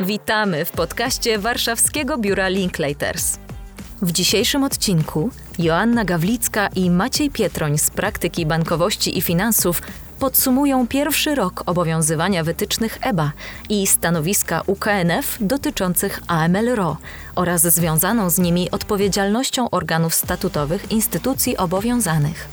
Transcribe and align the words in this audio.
Witamy 0.00 0.64
w 0.64 0.70
podcaście 0.70 1.38
Warszawskiego 1.38 2.18
Biura 2.18 2.48
Linklaters. 2.48 3.38
W 4.02 4.12
dzisiejszym 4.12 4.64
odcinku 4.64 5.30
Joanna 5.58 6.04
Gawlicka 6.04 6.68
i 6.76 6.90
Maciej 6.90 7.30
Pietroń 7.30 7.78
z 7.78 7.90
praktyki 7.90 8.46
bankowości 8.46 9.18
i 9.18 9.22
finansów 9.22 9.82
podsumują 10.18 10.86
pierwszy 10.86 11.34
rok 11.34 11.62
obowiązywania 11.66 12.44
wytycznych 12.44 12.98
EBA 13.02 13.32
i 13.68 13.86
stanowiska 13.86 14.62
UKNF 14.66 15.38
dotyczących 15.40 16.20
AML-RO 16.28 16.96
oraz 17.34 17.62
związaną 17.62 18.30
z 18.30 18.38
nimi 18.38 18.70
odpowiedzialnością 18.70 19.70
organów 19.70 20.14
statutowych 20.14 20.92
instytucji 20.92 21.56
obowiązanych. 21.56 22.48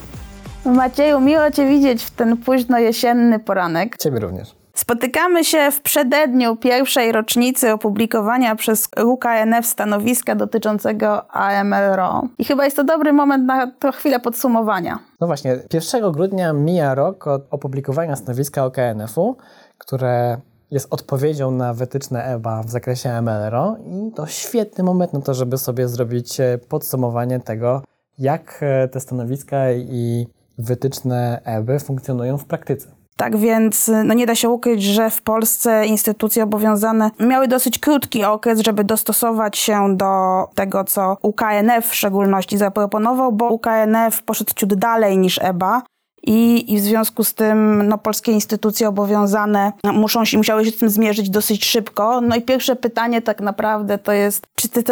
Macieju, 0.65 1.19
miło 1.19 1.51
Cię 1.51 1.67
widzieć 1.67 2.03
w 2.03 2.11
ten 2.11 2.37
późno 2.37 2.79
jesienny 2.79 3.39
poranek. 3.39 3.97
Ciebie 3.97 4.19
również. 4.19 4.55
Spotykamy 4.77 5.43
się 5.43 5.71
w 5.71 5.81
przededniu 5.81 6.55
pierwszej 6.55 7.11
rocznicy 7.11 7.73
opublikowania 7.73 8.55
przez 8.55 8.89
UKNF 9.05 9.65
stanowiska 9.65 10.35
dotyczącego 10.35 11.31
AML-RO. 11.31 12.27
I 12.37 12.45
chyba 12.45 12.65
jest 12.65 12.75
to 12.75 12.83
dobry 12.83 13.13
moment 13.13 13.45
na 13.45 13.71
to 13.71 13.91
chwilę 13.91 14.19
podsumowania. 14.19 14.99
No 15.21 15.27
właśnie, 15.27 15.59
1 15.73 16.11
grudnia 16.11 16.53
mija 16.53 16.95
rok 16.95 17.27
od 17.27 17.41
opublikowania 17.51 18.15
stanowiska 18.15 18.65
OKNF-u, 18.65 19.37
które 19.77 20.37
jest 20.71 20.93
odpowiedzią 20.93 21.51
na 21.51 21.73
wytyczne 21.73 22.23
EBA 22.23 22.63
w 22.63 22.69
zakresie 22.69 23.09
AML-RO 23.09 23.75
i 23.85 24.11
to 24.11 24.27
świetny 24.27 24.83
moment 24.83 25.13
na 25.13 25.21
to, 25.21 25.33
żeby 25.33 25.57
sobie 25.57 25.87
zrobić 25.87 26.39
e, 26.39 26.57
podsumowanie 26.69 27.39
tego, 27.39 27.81
jak 28.19 28.59
e, 28.61 28.87
te 28.87 28.99
stanowiska 28.99 29.71
i 29.71 30.27
wytyczne 30.57 31.41
EBY 31.45 31.79
funkcjonują 31.79 32.37
w 32.37 32.45
praktyce. 32.45 32.96
Tak 33.17 33.37
więc 33.37 33.91
no 34.05 34.13
nie 34.13 34.25
da 34.25 34.35
się 34.35 34.49
ukryć, 34.49 34.83
że 34.83 35.09
w 35.09 35.21
Polsce 35.21 35.85
instytucje 35.85 36.43
obowiązane 36.43 37.11
miały 37.19 37.47
dosyć 37.47 37.79
krótki 37.79 38.23
okres, 38.23 38.59
żeby 38.59 38.83
dostosować 38.83 39.57
się 39.57 39.97
do 39.97 40.43
tego, 40.55 40.83
co 40.83 41.17
UKNF 41.21 41.87
w 41.89 41.95
szczególności 41.95 42.57
zaproponował, 42.57 43.31
bo 43.31 43.49
UKNF 43.49 44.23
poszedł 44.23 44.53
ciut 44.55 44.73
dalej 44.73 45.17
niż 45.17 45.39
EBA. 45.41 45.81
I, 46.23 46.73
I 46.73 46.77
w 46.77 46.81
związku 46.81 47.23
z 47.23 47.33
tym 47.33 47.87
no, 47.87 47.97
polskie 47.97 48.31
instytucje 48.31 48.89
obowiązane 48.89 49.71
muszą 49.83 50.25
się, 50.25 50.37
musiały 50.37 50.65
się 50.65 50.71
z 50.71 50.77
tym 50.77 50.89
zmierzyć 50.89 51.29
dosyć 51.29 51.65
szybko. 51.65 52.21
No 52.21 52.35
i 52.35 52.41
pierwsze 52.41 52.75
pytanie 52.75 53.21
tak 53.21 53.41
naprawdę 53.41 53.97
to 53.97 54.11
jest, 54.11 54.47
czy 54.55 54.69
te, 54.69 54.83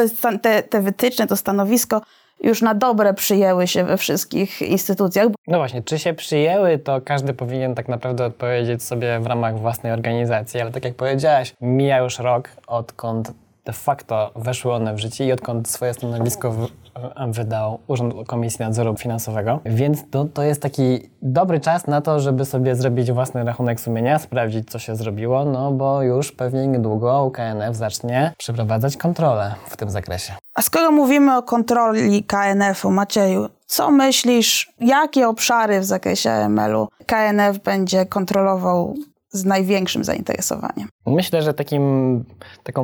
te, 0.41 0.63
te 0.63 0.81
wytyczne, 0.81 1.27
to 1.27 1.35
stanowisko 1.35 2.01
już 2.43 2.61
na 2.61 2.73
dobre 2.73 3.13
przyjęły 3.13 3.67
się 3.67 3.83
we 3.83 3.97
wszystkich 3.97 4.61
instytucjach. 4.61 5.27
No 5.47 5.57
właśnie, 5.57 5.83
czy 5.83 5.99
się 5.99 6.13
przyjęły, 6.13 6.77
to 6.77 7.01
każdy 7.01 7.33
powinien 7.33 7.75
tak 7.75 7.87
naprawdę 7.87 8.25
odpowiedzieć 8.25 8.83
sobie 8.83 9.19
w 9.19 9.27
ramach 9.27 9.59
własnej 9.59 9.91
organizacji, 9.91 10.61
ale 10.61 10.71
tak 10.71 10.85
jak 10.85 10.95
powiedziałaś, 10.95 11.53
mija 11.61 11.97
już 11.97 12.19
rok, 12.19 12.49
odkąd 12.67 13.31
de 13.65 13.73
facto 13.73 14.31
weszły 14.35 14.73
one 14.73 14.93
w 14.93 14.99
życie 14.99 15.25
i 15.25 15.31
odkąd 15.31 15.69
swoje 15.69 15.93
stanowisko 15.93 16.51
w, 16.51 16.67
wydał 17.27 17.79
Urząd 17.87 18.13
Komisji 18.27 18.65
Nadzoru 18.65 18.97
Finansowego. 18.97 19.59
Więc 19.65 20.09
to, 20.11 20.25
to 20.25 20.43
jest 20.43 20.61
taki 20.61 21.09
dobry 21.21 21.59
czas 21.59 21.87
na 21.87 22.01
to, 22.01 22.19
żeby 22.19 22.45
sobie 22.45 22.75
zrobić 22.75 23.11
własny 23.11 23.43
rachunek 23.43 23.79
sumienia, 23.79 24.19
sprawdzić, 24.19 24.69
co 24.69 24.79
się 24.79 24.95
zrobiło, 24.95 25.45
no 25.45 25.71
bo 25.71 26.01
już 26.01 26.31
pewnie 26.31 26.67
niedługo 26.67 27.23
UKNF 27.23 27.75
zacznie 27.75 28.33
przeprowadzać 28.37 28.97
kontrolę 28.97 29.55
w 29.67 29.77
tym 29.77 29.89
zakresie. 29.89 30.33
A 30.55 30.61
skoro 30.61 30.91
mówimy 30.91 31.37
o 31.37 31.43
kontroli 31.43 32.23
KNF-u, 32.23 32.91
Macieju, 32.91 33.49
co 33.65 33.91
myślisz, 33.91 34.73
jakie 34.79 35.27
obszary 35.27 35.79
w 35.79 35.85
zakresie 35.85 36.31
AML-u 36.31 36.87
KNF 37.05 37.59
będzie 37.59 38.05
kontrolował 38.05 38.95
z 39.31 39.45
największym 39.45 40.03
zainteresowaniem? 40.03 40.87
Myślę, 41.05 41.41
że 41.41 41.53
takim, 41.53 42.23
taką 42.63 42.83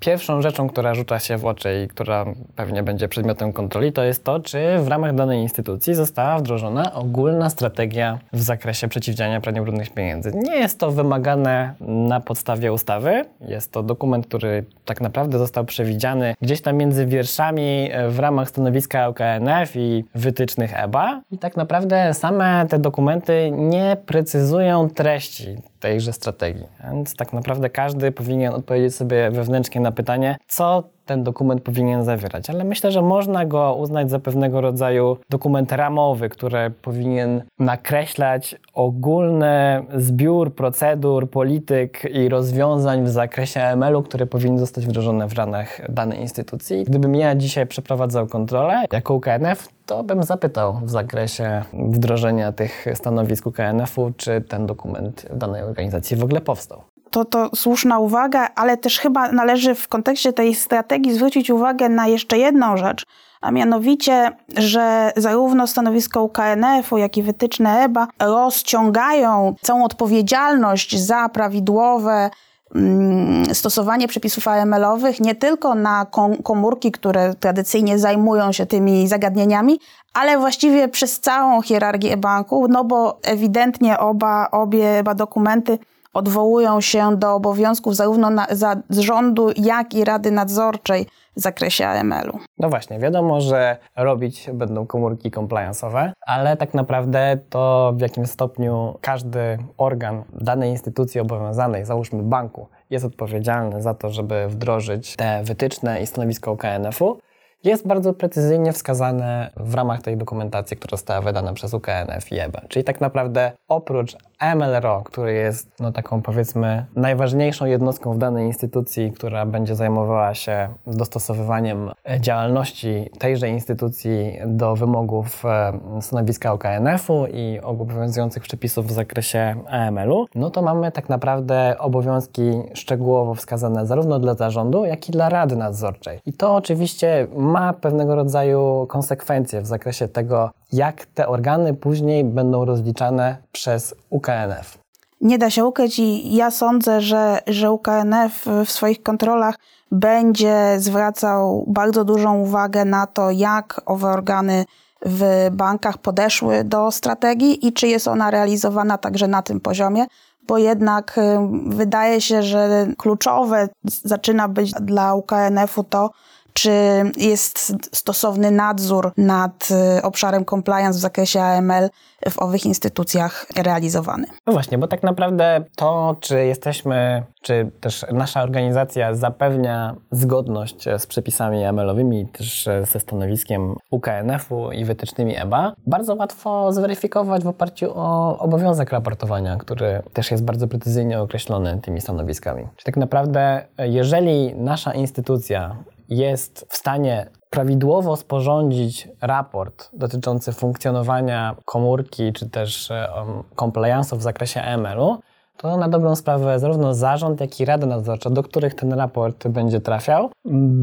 pierwszą 0.00 0.42
rzeczą, 0.42 0.68
która 0.68 0.94
rzuca 0.94 1.18
się 1.18 1.38
w 1.38 1.46
oczy 1.46 1.82
i 1.84 1.88
która 1.88 2.24
pewnie 2.56 2.82
będzie 2.82 3.08
przedmiotem 3.08 3.52
kontroli, 3.52 3.92
to 3.92 4.04
jest 4.04 4.24
to, 4.24 4.40
czy 4.40 4.78
w 4.78 4.88
ramach 4.88 5.14
danej 5.14 5.42
instytucji 5.42 5.94
została 5.94 6.38
wdrożona 6.38 6.94
ogólna 6.94 7.50
strategia 7.50 8.18
w 8.32 8.40
zakresie 8.40 8.88
przeciwdziałania 8.88 9.40
praniu 9.40 9.62
brudnych 9.62 9.90
pieniędzy. 9.90 10.32
Nie 10.34 10.56
jest 10.56 10.78
to 10.78 10.90
wymagane 10.90 11.74
na 11.80 12.20
podstawie 12.20 12.72
ustawy. 12.72 13.24
Jest 13.40 13.72
to 13.72 13.82
dokument, 13.82 14.26
który 14.26 14.64
tak 14.84 15.00
naprawdę 15.00 15.38
został 15.38 15.64
przewidziany 15.64 16.34
gdzieś 16.42 16.60
tam 16.60 16.76
między 16.76 17.06
wierszami 17.06 17.90
w 18.08 18.18
ramach 18.18 18.48
stanowiska 18.48 19.06
OKNF 19.06 19.76
i 19.76 20.04
wytycznych 20.14 20.80
EBA. 20.84 21.20
I 21.30 21.38
tak 21.38 21.56
naprawdę 21.56 22.14
same 22.14 22.66
te 22.68 22.78
dokumenty 22.78 23.50
nie 23.52 23.96
precyzują 24.06 24.90
treści 24.90 25.56
tejże 25.80 26.12
strategii. 26.12 26.66
Więc 26.84 27.16
tak 27.16 27.32
naprawdę 27.32 27.47
każdy 27.72 28.12
powinien 28.12 28.54
odpowiedzieć 28.54 28.94
sobie 28.94 29.30
wewnętrznie 29.30 29.80
na 29.80 29.92
pytanie, 29.92 30.36
co 30.48 30.82
ten 31.08 31.24
dokument 31.24 31.62
powinien 31.62 32.04
zawierać. 32.04 32.50
Ale 32.50 32.64
myślę, 32.64 32.92
że 32.92 33.02
można 33.02 33.46
go 33.46 33.74
uznać 33.74 34.10
za 34.10 34.18
pewnego 34.18 34.60
rodzaju 34.60 35.16
dokument 35.30 35.72
ramowy, 35.72 36.28
który 36.28 36.70
powinien 36.70 37.42
nakreślać 37.58 38.56
ogólny 38.74 39.82
zbiór 39.94 40.54
procedur, 40.54 41.30
polityk 41.30 42.04
i 42.14 42.28
rozwiązań 42.28 43.04
w 43.04 43.08
zakresie 43.08 43.62
AML-u, 43.64 44.02
które 44.02 44.26
powinny 44.26 44.58
zostać 44.58 44.86
wdrożone 44.86 45.28
w 45.28 45.32
ramach 45.32 45.92
danej 45.92 46.20
instytucji. 46.20 46.84
Gdybym 46.84 47.14
ja 47.14 47.34
dzisiaj 47.34 47.66
przeprowadzał 47.66 48.26
kontrolę 48.26 48.84
jako 48.92 49.14
UKNF, 49.14 49.68
to 49.86 50.04
bym 50.04 50.22
zapytał 50.22 50.80
w 50.82 50.90
zakresie 50.90 51.62
wdrożenia 51.72 52.52
tych 52.52 52.86
stanowisk 52.94 53.46
UKNF-u, 53.46 54.12
czy 54.16 54.40
ten 54.40 54.66
dokument 54.66 55.26
w 55.30 55.38
danej 55.38 55.62
organizacji 55.62 56.16
w 56.16 56.24
ogóle 56.24 56.40
powstał 56.40 56.82
to, 57.10 57.24
to 57.24 57.50
słuszna 57.54 57.98
uwaga, 57.98 58.48
ale 58.54 58.76
też 58.76 58.98
chyba 58.98 59.32
należy 59.32 59.74
w 59.74 59.88
kontekście 59.88 60.32
tej 60.32 60.54
strategii 60.54 61.14
zwrócić 61.14 61.50
uwagę 61.50 61.88
na 61.88 62.06
jeszcze 62.06 62.38
jedną 62.38 62.76
rzecz, 62.76 63.06
a 63.40 63.50
mianowicie, 63.50 64.32
że 64.56 65.12
zarówno 65.16 65.66
stanowisko 65.66 66.22
UKNF-u, 66.22 66.98
jak 66.98 67.16
i 67.16 67.22
wytyczne 67.22 67.84
EBA 67.84 68.08
rozciągają 68.20 69.54
całą 69.62 69.84
odpowiedzialność 69.84 70.98
za 70.98 71.28
prawidłowe 71.28 72.30
mm, 72.74 73.54
stosowanie 73.54 74.08
przepisów 74.08 74.48
AML-owych 74.48 75.20
nie 75.20 75.34
tylko 75.34 75.74
na 75.74 76.06
komórki, 76.42 76.92
które 76.92 77.34
tradycyjnie 77.34 77.98
zajmują 77.98 78.52
się 78.52 78.66
tymi 78.66 79.08
zagadnieniami, 79.08 79.80
ale 80.14 80.38
właściwie 80.38 80.88
przez 80.88 81.20
całą 81.20 81.62
hierarchię 81.62 82.16
banku, 82.16 82.68
no 82.68 82.84
bo 82.84 83.18
ewidentnie 83.22 83.98
oba, 83.98 84.48
obie 84.50 85.00
oba 85.00 85.14
dokumenty 85.14 85.78
odwołują 86.18 86.80
się 86.80 87.16
do 87.16 87.34
obowiązków 87.34 87.96
zarówno 87.96 88.30
na, 88.30 88.46
za 88.50 88.76
rządu, 88.90 89.50
jak 89.56 89.94
i 89.94 90.04
Rady 90.04 90.30
Nadzorczej 90.30 91.06
w 91.36 91.40
zakresie 91.40 91.86
AML-u. 91.86 92.38
No 92.58 92.68
właśnie, 92.68 92.98
wiadomo, 92.98 93.40
że 93.40 93.76
robić 93.96 94.50
będą 94.52 94.86
komórki 94.86 95.30
compliance'owe, 95.30 96.10
ale 96.26 96.56
tak 96.56 96.74
naprawdę 96.74 97.38
to 97.50 97.92
w 97.96 98.00
jakim 98.00 98.26
stopniu 98.26 98.98
każdy 99.00 99.58
organ 99.76 100.22
danej 100.32 100.70
instytucji 100.70 101.20
obowiązanej, 101.20 101.84
załóżmy 101.84 102.22
banku, 102.22 102.66
jest 102.90 103.04
odpowiedzialny 103.04 103.82
za 103.82 103.94
to, 103.94 104.10
żeby 104.10 104.48
wdrożyć 104.48 105.16
te 105.16 105.42
wytyczne 105.44 106.02
i 106.02 106.06
stanowisko 106.06 106.56
KNF-u, 106.56 107.18
jest 107.64 107.86
bardzo 107.86 108.14
precyzyjnie 108.14 108.72
wskazane 108.72 109.50
w 109.56 109.74
ramach 109.74 110.02
tej 110.02 110.16
dokumentacji, 110.16 110.76
która 110.76 110.90
została 110.90 111.20
wydana 111.20 111.52
przez 111.52 111.74
UKNF 111.74 112.32
i 112.32 112.38
EBA. 112.38 112.60
Czyli 112.68 112.84
tak 112.84 113.00
naprawdę 113.00 113.52
oprócz 113.68 114.16
MLRO, 114.56 115.02
który 115.04 115.32
jest 115.32 115.80
no, 115.80 115.92
taką 115.92 116.22
powiedzmy 116.22 116.86
najważniejszą 116.96 117.66
jednostką 117.66 118.12
w 118.12 118.18
danej 118.18 118.46
instytucji, 118.46 119.12
która 119.12 119.46
będzie 119.46 119.74
zajmowała 119.74 120.34
się 120.34 120.68
dostosowywaniem 120.86 121.90
działalności 122.20 123.10
tejże 123.18 123.48
instytucji 123.48 124.38
do 124.46 124.76
wymogów 124.76 125.44
e, 125.44 125.80
stanowiska 126.00 126.52
OKNF-u 126.52 127.26
i 127.26 127.60
obowiązujących 127.62 128.42
przepisów 128.42 128.86
w 128.86 128.92
zakresie 128.92 129.54
AML-u, 129.68 130.26
no 130.34 130.50
to 130.50 130.62
mamy 130.62 130.92
tak 130.92 131.08
naprawdę 131.08 131.76
obowiązki 131.78 132.62
szczegółowo 132.74 133.34
wskazane 133.34 133.86
zarówno 133.86 134.18
dla 134.18 134.34
zarządu, 134.34 134.84
jak 134.84 135.08
i 135.08 135.12
dla 135.12 135.28
Rady 135.28 135.56
Nadzorczej. 135.56 136.20
I 136.26 136.32
to 136.32 136.54
oczywiście 136.54 137.26
ma 137.48 137.72
pewnego 137.72 138.14
rodzaju 138.14 138.86
konsekwencje 138.88 139.60
w 139.60 139.66
zakresie 139.66 140.08
tego, 140.08 140.50
jak 140.72 141.06
te 141.06 141.28
organy 141.28 141.74
później 141.74 142.24
będą 142.24 142.64
rozliczane 142.64 143.36
przez 143.52 143.94
UKNF. 144.10 144.78
Nie 145.20 145.38
da 145.38 145.50
się 145.50 145.64
ukryć 145.64 145.98
i 145.98 146.34
ja 146.34 146.50
sądzę, 146.50 147.00
że, 147.00 147.38
że 147.46 147.72
UKNF 147.72 148.46
w 148.66 148.70
swoich 148.70 149.02
kontrolach 149.02 149.54
będzie 149.92 150.76
zwracał 150.78 151.64
bardzo 151.68 152.04
dużą 152.04 152.38
uwagę 152.38 152.84
na 152.84 153.06
to, 153.06 153.30
jak 153.30 153.80
owe 153.86 154.08
organy 154.08 154.64
w 155.06 155.48
bankach 155.52 155.98
podeszły 155.98 156.64
do 156.64 156.90
strategii 156.90 157.66
i 157.66 157.72
czy 157.72 157.88
jest 157.88 158.08
ona 158.08 158.30
realizowana 158.30 158.98
także 158.98 159.28
na 159.28 159.42
tym 159.42 159.60
poziomie, 159.60 160.06
bo 160.48 160.58
jednak 160.58 161.20
wydaje 161.66 162.20
się, 162.20 162.42
że 162.42 162.86
kluczowe 162.98 163.68
zaczyna 163.84 164.48
być 164.48 164.72
dla 164.72 165.14
UKNF-u 165.14 165.84
to, 165.84 166.10
czy 166.52 166.72
jest 167.16 167.72
stosowny 167.96 168.50
nadzór 168.50 169.12
nad 169.16 169.68
y, 169.98 170.02
obszarem 170.02 170.44
compliance 170.44 170.98
w 170.98 171.00
zakresie 171.00 171.42
AML 171.42 171.88
w 172.30 172.38
owych 172.38 172.66
instytucjach 172.66 173.46
realizowany. 173.56 174.26
No 174.46 174.52
właśnie, 174.52 174.78
bo 174.78 174.86
tak 174.86 175.02
naprawdę 175.02 175.64
to, 175.76 176.16
czy 176.20 176.44
jesteśmy, 176.44 177.22
czy 177.42 177.70
też 177.80 178.06
nasza 178.12 178.42
organizacja 178.42 179.14
zapewnia 179.14 179.94
zgodność 180.10 180.84
z 180.98 181.06
przepisami 181.06 181.64
AML-owymi, 181.64 182.26
też 182.26 182.68
ze 182.92 183.00
stanowiskiem 183.00 183.76
UKNF-u 183.90 184.72
i 184.72 184.84
wytycznymi 184.84 185.36
EBA, 185.36 185.72
bardzo 185.86 186.14
łatwo 186.14 186.72
zweryfikować 186.72 187.44
w 187.44 187.48
oparciu 187.48 187.90
o 187.94 188.38
obowiązek 188.38 188.92
raportowania, 188.92 189.56
który 189.56 190.02
też 190.12 190.30
jest 190.30 190.44
bardzo 190.44 190.68
precyzyjnie 190.68 191.20
określony 191.20 191.80
tymi 191.82 192.00
stanowiskami. 192.00 192.62
Czyli 192.62 192.84
tak 192.84 192.96
naprawdę, 192.96 193.66
jeżeli 193.78 194.54
nasza 194.54 194.92
instytucja 194.94 195.76
jest 196.08 196.66
w 196.68 196.76
stanie 196.76 197.30
prawidłowo 197.50 198.16
sporządzić 198.16 199.08
raport 199.20 199.90
dotyczący 199.92 200.52
funkcjonowania 200.52 201.56
komórki 201.64 202.32
czy 202.32 202.50
też 202.50 202.90
um, 202.90 203.42
compliance'u 203.56 204.16
w 204.16 204.22
zakresie 204.22 204.62
ML-u, 204.62 205.18
to 205.56 205.76
na 205.76 205.88
dobrą 205.88 206.16
sprawę 206.16 206.58
zarówno 206.58 206.94
zarząd, 206.94 207.40
jak 207.40 207.60
i 207.60 207.64
Rada 207.64 207.86
Nadzorcza, 207.86 208.30
do 208.30 208.42
których 208.42 208.74
ten 208.74 208.92
raport 208.92 209.48
będzie 209.48 209.80
trafiał, 209.80 210.30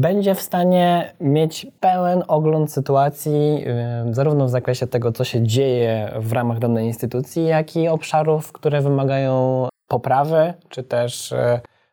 będzie 0.02 0.34
w 0.34 0.40
stanie 0.40 1.12
mieć 1.20 1.66
pełen 1.80 2.22
ogląd 2.28 2.72
sytuacji, 2.72 3.54
yy, 4.04 4.14
zarówno 4.14 4.44
w 4.44 4.50
zakresie 4.50 4.86
tego, 4.86 5.12
co 5.12 5.24
się 5.24 5.42
dzieje 5.42 6.12
w 6.18 6.32
ramach 6.32 6.58
danej 6.58 6.86
instytucji, 6.86 7.46
jak 7.46 7.76
i 7.76 7.88
obszarów, 7.88 8.52
które 8.52 8.80
wymagają 8.80 9.68
poprawy, 9.88 10.54
czy 10.68 10.82
też 10.82 11.34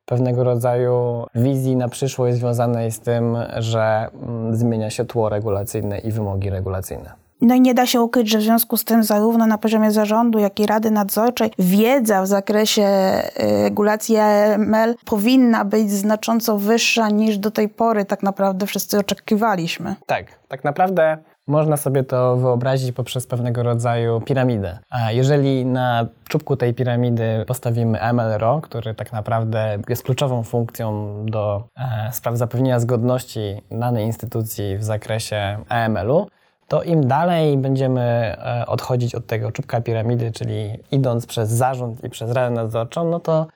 pewnego 0.06 0.44
rodzaju 0.44 1.26
wizji 1.36 1.76
na 1.76 1.90
przyszłość 1.90 2.38
związanej 2.38 2.92
z 2.92 3.00
tym, 3.00 3.38
że 3.58 4.08
mm, 4.14 4.56
zmienia 4.56 4.90
się 4.90 5.06
tło 5.06 5.30
regulacyjne 5.30 6.00
i 6.00 6.12
wymogi 6.12 6.50
regulacyjne. 6.50 7.24
No 7.44 7.56
i 7.56 7.62
nie 7.62 7.74
da 7.74 7.86
się 7.86 8.02
ukryć, 8.02 8.30
że 8.30 8.38
w 8.38 8.42
związku 8.42 8.78
z 8.78 8.84
tym 8.84 9.04
zarówno 9.04 9.48
na 9.48 9.58
poziomie 9.58 9.92
zarządu, 9.92 10.40
jak 10.40 10.60
i 10.60 10.66
Rady 10.66 10.92
Nadzorczej 10.92 11.52
wiedza 11.60 12.22
w 12.22 12.28
zakresie 12.28 12.84
y, 12.84 13.64
regulacji 13.64 14.18
AML 14.18 14.96
powinna 15.06 15.66
być 15.66 15.92
znacząco 15.92 16.58
wyższa 16.58 17.10
niż 17.10 17.38
do 17.38 17.52
tej 17.52 17.70
pory 17.70 18.06
tak 18.06 18.24
naprawdę 18.24 18.66
wszyscy 18.66 19.00
oczekiwaliśmy. 19.00 19.96
Tak, 20.06 20.26
tak 20.48 20.64
naprawdę 20.64 21.18
można 21.48 21.78
sobie 21.78 22.04
to 22.04 22.38
wyobrazić 22.38 22.92
poprzez 22.92 23.28
pewnego 23.28 23.64
rodzaju 23.64 24.22
piramidę. 24.22 24.80
A 24.90 25.12
jeżeli 25.12 25.66
na 25.66 26.06
czubku 26.28 26.58
tej 26.58 26.74
piramidy 26.74 27.46
postawimy 27.48 28.00
MLRO, 28.14 28.62
który 28.62 28.96
tak 28.96 29.14
naprawdę 29.14 29.78
jest 29.90 30.04
kluczową 30.04 30.44
funkcją 30.44 31.16
do 31.26 31.64
e, 31.78 32.12
spraw 32.12 32.38
zapewnienia 32.38 32.80
zgodności 32.80 33.62
danej 33.72 34.06
instytucji 34.06 34.78
w 34.78 34.84
zakresie 34.84 35.58
AML-u, 35.70 36.28
to 36.68 36.84
im 36.84 37.08
dalej 37.08 37.58
będziemy 37.58 38.02
e, 38.02 38.66
odchodzić 38.68 39.16
od 39.16 39.28
tego 39.28 39.52
czubka 39.52 39.82
piramidy, 39.82 40.32
czyli 40.32 40.70
idąc 40.92 41.26
przez 41.26 41.50
zarząd 41.50 42.04
i 42.04 42.10
przez 42.10 42.32
radę 42.32 42.56
nadzorczą, 42.56 43.10
no 43.10 43.20
to 43.20 43.48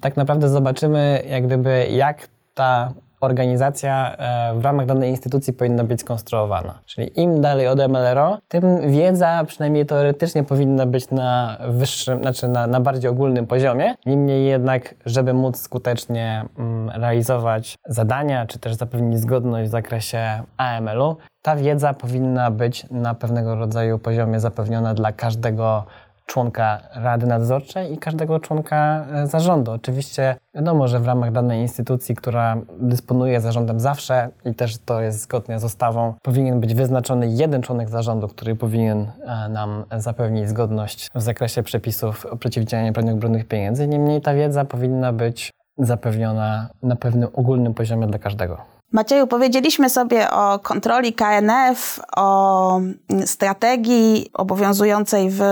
tak 0.00 0.16
naprawdę 0.16 0.48
zobaczymy 0.48 1.22
jak 1.28 1.46
gdyby 1.46 1.86
jak 1.90 2.28
ta 2.54 2.92
organizacja 3.20 4.16
e, 4.16 4.54
w 4.54 4.64
ramach 4.64 4.86
danej 4.86 5.10
instytucji 5.10 5.52
powinna 5.52 5.84
być 5.84 6.00
skonstruowana. 6.00 6.78
Czyli 6.86 7.20
im 7.20 7.40
dalej 7.40 7.68
od 7.68 7.78
MLRO, 7.78 8.38
tym 8.48 8.90
wiedza 8.90 9.44
przynajmniej 9.46 9.86
teoretycznie 9.86 10.44
powinna 10.44 10.86
być 10.86 11.10
na 11.10 11.58
wyższym, 11.68 12.20
znaczy 12.20 12.48
na, 12.48 12.66
na 12.66 12.80
bardziej 12.80 13.10
ogólnym 13.10 13.46
poziomie. 13.46 13.94
Niemniej 14.06 14.46
jednak, 14.46 14.94
żeby 15.06 15.32
móc 15.32 15.60
skutecznie 15.60 16.44
mm, 16.58 16.90
realizować 16.90 17.76
zadania, 17.86 18.46
czy 18.46 18.58
też 18.58 18.74
zapewnić 18.74 19.20
zgodność 19.20 19.68
w 19.68 19.72
zakresie 19.72 20.42
AML-u, 20.56 21.16
ta 21.42 21.56
wiedza 21.56 21.94
powinna 21.94 22.50
być 22.50 22.86
na 22.90 23.14
pewnego 23.14 23.54
rodzaju 23.54 23.98
poziomie 23.98 24.40
zapewniona 24.40 24.94
dla 24.94 25.12
każdego 25.12 25.84
członka 26.30 26.80
Rady 26.94 27.26
Nadzorczej 27.26 27.92
i 27.92 27.98
każdego 27.98 28.40
członka 28.40 29.06
e, 29.12 29.26
zarządu. 29.26 29.72
Oczywiście 29.72 30.36
wiadomo, 30.54 30.88
że 30.88 31.00
w 31.00 31.06
ramach 31.06 31.32
danej 31.32 31.60
instytucji, 31.60 32.14
która 32.14 32.56
dysponuje 32.78 33.40
zarządem 33.40 33.80
zawsze 33.80 34.28
i 34.44 34.54
też 34.54 34.78
to 34.78 35.00
jest 35.00 35.20
zgodnie 35.20 35.58
z 35.58 35.64
ustawą, 35.64 36.14
powinien 36.22 36.60
być 36.60 36.74
wyznaczony 36.74 37.28
jeden 37.28 37.62
członek 37.62 37.88
zarządu, 37.88 38.28
który 38.28 38.56
powinien 38.56 39.06
e, 39.20 39.48
nam 39.48 39.84
zapewnić 39.96 40.48
zgodność 40.48 41.08
w 41.14 41.22
zakresie 41.22 41.62
przepisów 41.62 42.26
o 42.26 42.36
przeciwdziałaniu 42.36 42.92
praniu 42.92 43.16
brudnych 43.16 43.48
pieniędzy. 43.48 43.88
Niemniej 43.88 44.20
ta 44.20 44.34
wiedza 44.34 44.64
powinna 44.64 45.12
być 45.12 45.52
zapewniona 45.78 46.68
na 46.82 46.96
pewnym 46.96 47.28
ogólnym 47.32 47.74
poziomie 47.74 48.06
dla 48.06 48.18
każdego. 48.18 48.56
Macieju, 48.92 49.26
powiedzieliśmy 49.26 49.90
sobie 49.90 50.30
o 50.30 50.58
kontroli 50.58 51.12
KNF, 51.12 52.00
o 52.16 52.80
strategii 53.24 54.30
obowiązującej 54.34 55.30
w 55.30 55.42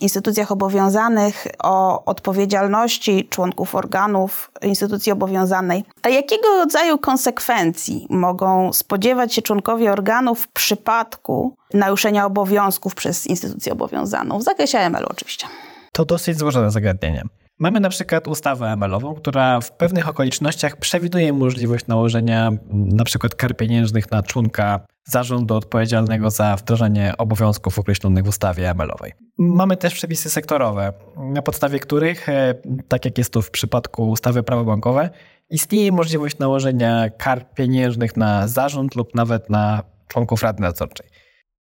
instytucjach 0.00 0.52
obowiązanych, 0.52 1.46
o 1.62 2.04
odpowiedzialności 2.04 3.28
członków 3.30 3.74
organów 3.74 4.50
instytucji 4.62 5.12
obowiązanej. 5.12 5.84
A 6.02 6.08
jakiego 6.08 6.48
rodzaju 6.48 6.98
konsekwencji 6.98 8.06
mogą 8.10 8.72
spodziewać 8.72 9.34
się 9.34 9.42
członkowie 9.42 9.92
organów 9.92 10.40
w 10.40 10.48
przypadku 10.48 11.56
naruszenia 11.74 12.26
obowiązków 12.26 12.94
przez 12.94 13.26
instytucję 13.26 13.72
obowiązaną, 13.72 14.38
w 14.38 14.42
zakresie 14.42 14.78
AML 14.78 15.06
oczywiście? 15.10 15.46
To 15.92 16.04
dosyć 16.04 16.38
złożone 16.38 16.70
zagadnienie. 16.70 17.24
Mamy 17.60 17.80
na 17.80 17.88
przykład 17.88 18.28
ustawę 18.28 18.66
ML-ową, 18.66 19.14
która 19.14 19.60
w 19.60 19.72
pewnych 19.72 20.08
okolicznościach 20.08 20.76
przewiduje 20.76 21.32
możliwość 21.32 21.86
nałożenia 21.86 22.50
na 22.72 23.04
przykład 23.04 23.34
kar 23.34 23.56
pieniężnych 23.56 24.10
na 24.10 24.22
członka 24.22 24.80
zarządu 25.04 25.54
odpowiedzialnego 25.54 26.30
za 26.30 26.56
wdrożenie 26.56 27.14
obowiązków 27.18 27.78
określonych 27.78 28.24
w 28.24 28.28
ustawie 28.28 28.70
ML-owej. 28.70 29.12
Mamy 29.38 29.76
też 29.76 29.94
przepisy 29.94 30.30
sektorowe, 30.30 30.92
na 31.16 31.42
podstawie 31.42 31.78
których, 31.78 32.28
e, 32.28 32.54
tak 32.88 33.04
jak 33.04 33.18
jest 33.18 33.32
to 33.32 33.42
w 33.42 33.50
przypadku 33.50 34.10
ustawy 34.10 34.42
prawo 34.42 34.64
bankowe, 34.64 35.10
istnieje 35.50 35.92
możliwość 35.92 36.38
nałożenia 36.38 37.10
kar 37.10 37.54
pieniężnych 37.54 38.16
na 38.16 38.48
zarząd 38.48 38.94
lub 38.94 39.14
nawet 39.14 39.50
na 39.50 39.82
członków 40.08 40.42
rady 40.42 40.62
nadzorczej. 40.62 41.06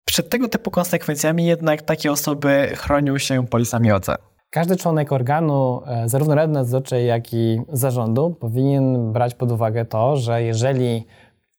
Przed 0.05 0.31
tego 0.31 0.49
typu 0.49 0.71
konsekwencjami 0.71 1.47
jednak 1.47 1.83
takie 1.83 2.13
osoby 2.13 2.73
chronią 2.77 3.19
się 3.19 3.47
polisami 3.47 3.93
OC. 3.93 4.07
Każdy 4.51 4.77
członek 4.77 5.13
organu, 5.13 5.83
e, 5.87 6.09
zarówno 6.09 6.35
Rady 6.35 6.53
Nadzorczej, 6.53 7.07
jak 7.07 7.35
i 7.35 7.61
zarządu, 7.73 8.31
powinien 8.31 9.13
brać 9.13 9.35
pod 9.35 9.53
uwagę 9.53 9.85
to, 9.85 10.17
że 10.17 10.43
jeżeli 10.43 11.07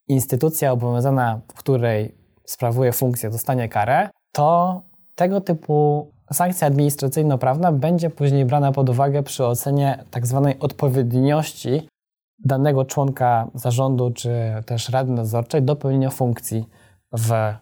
instytucja 0.07 0.71
obowiązana, 0.71 1.41
w 1.47 1.53
której 1.53 2.15
sprawuje 2.45 2.91
funkcję, 2.91 3.29
dostanie 3.29 3.69
karę, 3.69 4.09
to 4.31 4.81
tego 5.15 5.41
typu 5.41 6.11
sankcja 6.33 6.67
administracyjno-prawna 6.67 7.71
będzie 7.71 8.09
później 8.09 8.45
brana 8.45 8.71
pod 8.71 8.89
uwagę 8.89 9.23
przy 9.23 9.45
ocenie 9.45 10.03
tak 10.11 10.27
zwanej 10.27 10.59
odpowiedniości 10.59 11.87
danego 12.45 12.85
członka 12.85 13.47
zarządu 13.53 14.11
czy 14.11 14.31
też 14.65 14.89
Rady 14.89 15.11
Nadzorczej 15.11 15.61
do 15.61 15.75
pełnienia 15.75 16.09
funkcji 16.09 16.65
w 17.11 17.53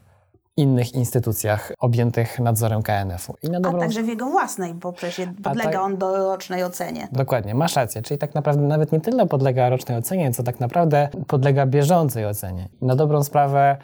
innych 0.57 0.93
instytucjach 0.93 1.71
objętych 1.79 2.39
nadzorem 2.39 2.83
KNF-u. 2.83 3.35
I 3.43 3.49
na 3.49 3.59
dobrą... 3.59 3.79
A 3.79 3.81
także 3.81 4.03
w 4.03 4.07
jego 4.07 4.25
własnej, 4.25 4.73
bo 4.73 4.93
przecież 4.93 5.27
podlega 5.43 5.71
ta... 5.71 5.81
on 5.81 5.97
do 5.97 6.17
rocznej 6.17 6.63
ocenie. 6.63 7.07
Dokładnie, 7.11 7.55
masz 7.55 7.75
rację. 7.75 8.01
Czyli 8.01 8.17
tak 8.17 8.35
naprawdę 8.35 8.61
nawet 8.61 8.91
nie 8.91 9.01
tyle 9.01 9.25
podlega 9.25 9.69
rocznej 9.69 9.97
ocenie, 9.97 10.31
co 10.31 10.43
tak 10.43 10.59
naprawdę 10.59 11.09
podlega 11.27 11.65
bieżącej 11.65 12.25
ocenie. 12.25 12.69
Na 12.81 12.95
dobrą 12.95 13.23
sprawę, 13.23 13.77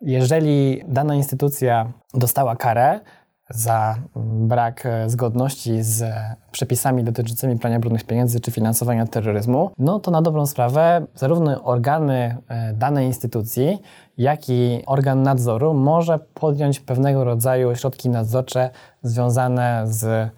jeżeli 0.00 0.82
dana 0.88 1.14
instytucja 1.14 1.92
dostała 2.14 2.56
karę, 2.56 3.00
za 3.50 3.94
brak 4.16 4.86
e, 4.86 5.10
zgodności 5.10 5.82
z 5.82 6.04
przepisami 6.52 7.04
dotyczącymi 7.04 7.58
prania 7.58 7.80
brudnych 7.80 8.04
pieniędzy 8.04 8.40
czy 8.40 8.50
finansowania 8.50 9.06
terroryzmu, 9.06 9.70
no 9.78 10.00
to 10.00 10.10
na 10.10 10.22
dobrą 10.22 10.46
sprawę 10.46 11.06
zarówno 11.14 11.64
organy 11.64 12.36
e, 12.48 12.72
danej 12.72 13.06
instytucji, 13.06 13.78
jak 14.18 14.48
i 14.48 14.82
organ 14.86 15.22
nadzoru 15.22 15.74
może 15.74 16.18
podjąć 16.18 16.80
pewnego 16.80 17.24
rodzaju 17.24 17.76
środki 17.76 18.08
nadzorcze 18.08 18.70
związane 19.02 19.82
z 19.86 20.30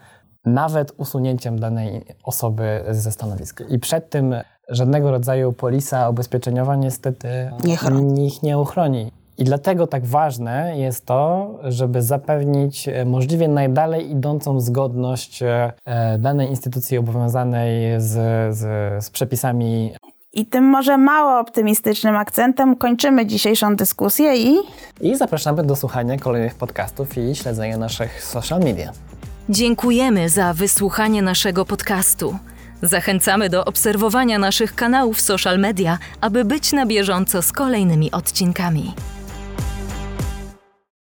nawet 0.44 0.92
usunięciem 0.96 1.58
danej 1.58 2.04
osoby 2.24 2.84
ze 2.90 3.12
stanowiska. 3.12 3.64
I 3.64 3.78
przed 3.78 4.10
tym 4.10 4.34
żadnego 4.68 5.10
rodzaju 5.10 5.52
polisa 5.52 6.10
ubezpieczeniowa 6.10 6.76
niestety 6.76 7.50
nie 7.64 8.26
ich 8.26 8.42
nie 8.42 8.58
uchroni. 8.58 9.12
I 9.40 9.44
dlatego 9.44 9.86
tak 9.86 10.06
ważne 10.06 10.78
jest 10.78 11.06
to, 11.06 11.50
żeby 11.64 12.02
zapewnić 12.02 12.88
e, 12.88 13.04
możliwie 13.04 13.48
najdalej 13.48 14.10
idącą 14.10 14.60
zgodność 14.60 15.42
e, 15.42 15.72
danej 16.18 16.48
instytucji 16.48 16.98
obowiązanej 16.98 18.00
z, 18.00 18.12
z, 18.56 19.04
z 19.04 19.10
przepisami 19.10 19.92
i 20.32 20.46
tym 20.46 20.64
może 20.64 20.98
mało 20.98 21.38
optymistycznym 21.38 22.16
akcentem 22.16 22.76
kończymy 22.76 23.26
dzisiejszą 23.26 23.76
dyskusję 23.76 24.36
i... 24.36 24.58
I 25.00 25.16
zapraszamy 25.16 25.62
do 25.62 25.76
słuchania 25.76 26.18
kolejnych 26.18 26.54
podcastów 26.54 27.18
i 27.18 27.34
śledzenia 27.34 27.78
naszych 27.78 28.24
social 28.24 28.60
media. 28.60 28.92
Dziękujemy 29.48 30.28
za 30.28 30.54
wysłuchanie 30.54 31.22
naszego 31.22 31.64
podcastu. 31.64 32.38
Zachęcamy 32.82 33.48
do 33.48 33.64
obserwowania 33.64 34.38
naszych 34.38 34.74
kanałów 34.74 35.20
social 35.20 35.58
media, 35.58 35.98
aby 36.20 36.44
być 36.44 36.72
na 36.72 36.86
bieżąco 36.86 37.42
z 37.42 37.52
kolejnymi 37.52 38.10
odcinkami. 38.10 38.94